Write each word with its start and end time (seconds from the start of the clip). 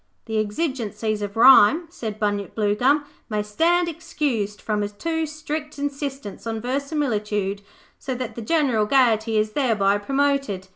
'The 0.25 0.39
exigencies 0.39 1.21
of 1.21 1.37
rhyme,' 1.37 1.85
said 1.91 2.19
Bunyip 2.19 2.55
Bluegum, 2.55 3.05
'may 3.29 3.43
stand 3.43 3.87
excused 3.87 4.59
from 4.59 4.81
a 4.81 4.89
too 4.89 5.27
strict 5.27 5.77
insistence 5.77 6.47
on 6.47 6.59
verisimilitude, 6.59 7.61
so 7.99 8.15
that 8.15 8.33
the 8.33 8.41
general 8.41 8.87
gaiety 8.87 9.37
is 9.37 9.51
thereby 9.51 9.99
promoted. 9.99 10.69